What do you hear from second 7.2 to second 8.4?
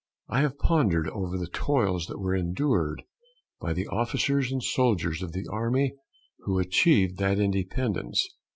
independence.